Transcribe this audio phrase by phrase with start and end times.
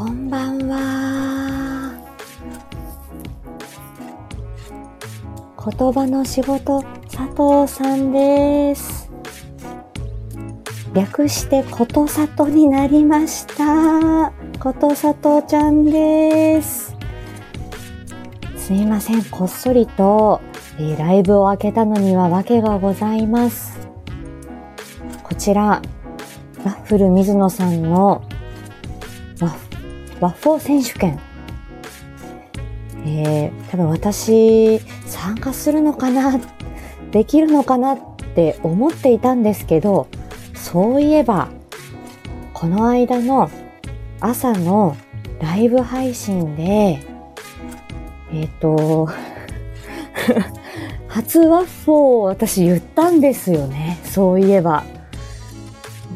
[0.00, 1.92] こんばんは。
[5.62, 6.82] 言葉の仕事、
[7.14, 7.28] 佐
[7.64, 9.10] 藤さんです。
[10.94, 14.32] 略してことさとになりました。
[14.58, 16.96] ことさとちゃんです。
[18.56, 20.40] すいません、こっそりと、
[20.78, 23.86] えーライブを開けたのには訳がございます。
[25.22, 25.82] こちら、
[26.64, 28.22] ワッフル水野さんの
[30.20, 31.18] ワッフォー選手権。
[33.06, 36.38] えー、多分私、参加するのかな、
[37.10, 37.98] できるのかなっ
[38.34, 40.08] て思っていたんですけど、
[40.54, 41.48] そういえば、
[42.52, 43.50] この間の
[44.20, 44.96] 朝の
[45.40, 47.00] ライブ配信で、
[48.32, 49.08] えっ、と、
[51.08, 53.98] 初ワッフォーを私言ったんですよね。
[54.04, 54.84] そういえば。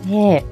[0.06, 0.44] で、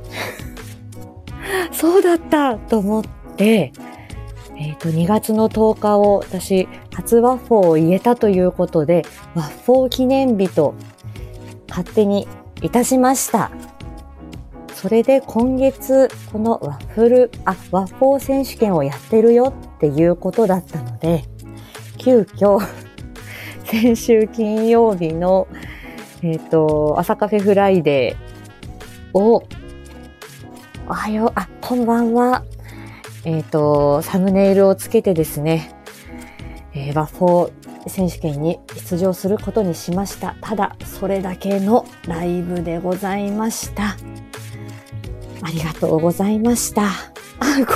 [1.71, 10.75] そうだったと思って、えっ、と、2月の10日を私、初ワッフォーを言えたということで、ワッフォー記念日と
[11.69, 12.29] 勝手に
[12.61, 13.51] いたしました。
[14.75, 21.25] それで今月、このワッフル、あ、ワッフォー選手権をやってるよっていうことだったので、
[21.99, 22.61] 急遽、
[23.65, 25.49] 先週金曜日の、
[26.23, 29.45] えっ、と、朝カフェフライデーを、
[30.89, 32.45] おはよう、あ、こんばんは。
[33.25, 35.75] えっ、と、サムネイルをつけてですね、
[36.75, 40.37] えー、ワッフォー選手権に出場することにしました。
[40.41, 43.97] ただ、それだけのライブでございました。
[45.43, 46.85] ありがとうございました。
[46.85, 46.89] あ、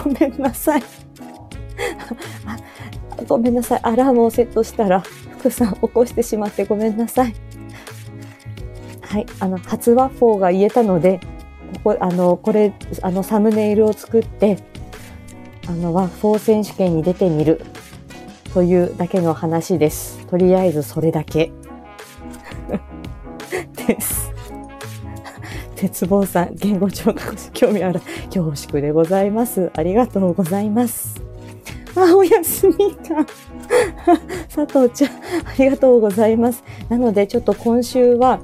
[0.05, 0.83] ごめんなさい。
[3.27, 3.81] ごめんなさい。
[3.83, 5.03] アラームをセットしたら、
[5.39, 7.35] 福さん起こしてしまってごめんなさい。
[9.01, 9.27] はい。
[9.41, 11.21] あの、初ワッフォーが言えたので、
[11.85, 14.59] ここ、あの、これ、あの、サムネイルを作って、
[15.69, 17.61] あの、ワッフォー選手権に出てみる
[18.55, 20.25] というだけの話です。
[20.27, 21.53] とりあえずそれだけ
[23.87, 24.33] です。
[25.77, 28.01] 鉄棒さん、言語聴覚士興味ある
[28.33, 29.71] 恐縮でございます。
[29.75, 31.21] ありがとうございます。
[31.95, 33.27] あ、おやすみか。
[34.55, 36.65] 佐藤ちゃん、ありがとうございます。
[36.89, 38.41] なので、ちょっと今週は、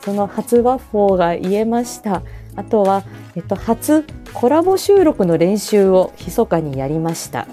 [0.00, 2.22] その初ワッフォーが言えました。
[2.56, 7.46] あとは、えっと、初コラボ収録の練習を密かにやりました。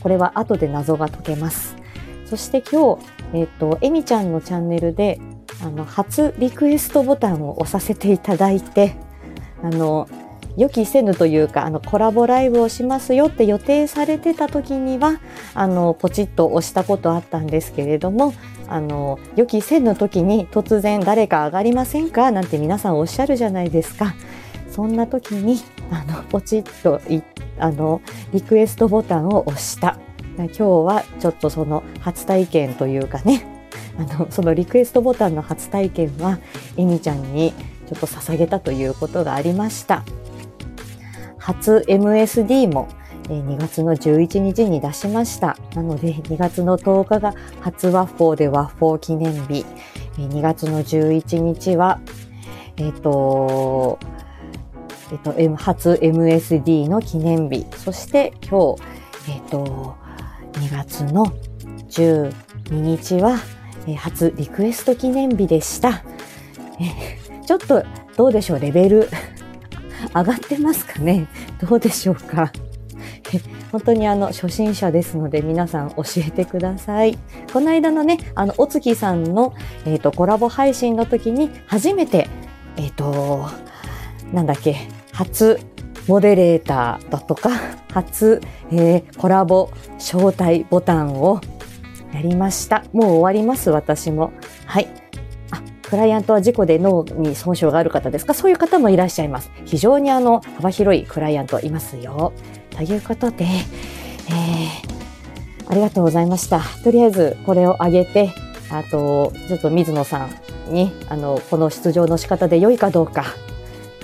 [0.00, 1.76] これは後で謎が解けます。
[2.26, 3.02] そして今日、
[3.34, 5.20] えっと、えみちゃんのチャンネルで、
[5.62, 8.94] あの、初リクエストボタンを押させていただいて、
[9.62, 10.08] あの、
[10.56, 15.20] 予期せぬというか、あの、コラボライブをしますよって予定されてた時には、
[15.54, 18.34] あの、ポチッと押したことあったんですけれども、
[18.68, 22.30] あの、予期せぬ時に突然誰か上がりませんか？
[22.30, 24.14] なんて皆さんおっしゃるじゃないですか。
[24.70, 25.58] そんな時に、
[25.90, 27.22] あの、ポチッとい、
[27.58, 28.00] あの、
[28.32, 29.98] リクエストボタンを押した。
[30.36, 33.44] 今日はちょっとその初体験というかね、
[33.98, 36.38] あの、そのリクエストボタンの初体験は、
[36.76, 37.52] えみちゃんに
[37.86, 40.04] ちょっと捧げたということがありました。
[41.50, 42.88] 初 MSD も
[43.24, 45.56] 2月の11日に出しました。
[45.74, 49.66] なので、2月の10日が初ワッフォーでワッフォー記念日。
[50.16, 52.00] 2月の11日は、
[52.76, 53.98] えっ、と、
[55.10, 57.66] えっ、と、初 MSD の記念日。
[57.76, 58.82] そして今日、
[59.32, 59.96] えっ、と、
[60.52, 61.26] 2月の
[61.88, 62.32] 12
[62.70, 63.38] 日は、
[63.88, 66.04] え初リクエスト記念日でした。
[67.44, 67.82] ちょっと、
[68.16, 69.08] どうでしょう、レベル
[70.14, 71.26] 上がってますかね？
[71.60, 72.52] どうでしょうか？
[73.72, 77.18] 本当にあの初心者ですので皆さん教えてください。
[77.52, 79.54] この間のね、あの、お月さんの、
[79.86, 82.28] えっ、と、コラボ配信の時に初めて、
[82.76, 83.46] えっ、と、
[84.32, 85.58] なんだっけ、初
[86.08, 87.50] モデレーターだとか、
[87.92, 88.40] 初、
[88.72, 91.40] えーコラボ招待ボタンを
[92.12, 92.84] やりました。
[92.92, 94.32] もう終わります、私も。
[94.66, 94.88] はい。
[95.90, 98.32] クライアントは事故で脳に損傷がある方ですか？
[98.32, 99.50] そういう方もいらっしゃいます。
[99.64, 102.32] 非常にあの、幅広いクライアントいますよ。
[102.70, 106.60] ということで、えー、ありがとうございました。
[106.84, 108.30] とりあえずこれをあげて、
[108.70, 110.28] あと、ちょっと水野さ
[110.70, 113.24] んに、あの、この出場の仕方で良いかどうか、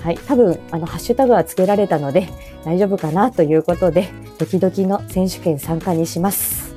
[0.03, 2.27] はい、多分、あの、ハッシュタグはつけられたので、
[2.65, 4.09] 大丈夫かなということで、
[4.39, 6.75] ドキドキの選手権参加にします。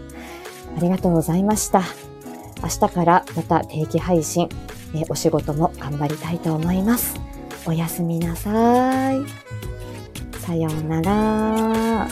[0.76, 1.82] ありがとうございました。
[2.62, 4.48] 明日からまた定期配信、
[4.94, 7.20] えーお仕事も頑張りたいと思います。
[7.66, 9.24] おやすみなさい。
[10.40, 12.08] さようなら。